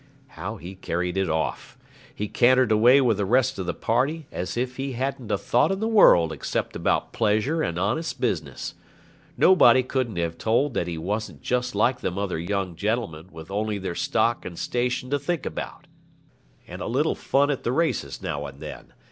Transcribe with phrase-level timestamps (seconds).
[0.29, 1.77] How he carried it off!
[2.15, 5.71] He cantered away with the rest of the party, as if he hadn't a thought
[5.71, 8.73] in the world except about pleasure and honest business.
[9.37, 13.77] Nobody couldn't have told that he wasn't just like them other young gentlemen with only
[13.77, 15.85] their stock and station to think about,
[16.65, 18.93] and a little fun at the races now and then.